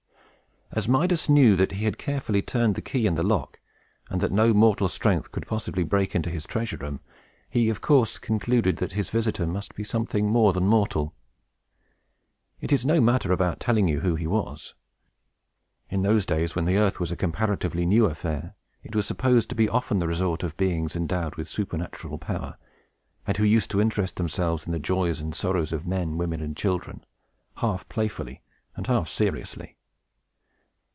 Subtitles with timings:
[0.73, 3.59] As Midas knew that he had carefully turned the key in the lock,
[4.09, 7.01] and that no mortal strength could possibly break into his treasure room,
[7.49, 11.13] he, of course, concluded that his visitor must be something more than mortal.
[12.61, 14.73] It is no matter about telling you who he was.
[15.89, 19.55] In those days, when the earth was comparatively a new affair, it was supposed to
[19.55, 22.57] be often the resort of beings endowed with supernatural power,
[23.27, 26.55] and who used to interest themselves in the joys and sorrows of men, women, and
[26.55, 27.05] children,
[27.57, 28.41] half playfully
[28.77, 29.75] and half seriously.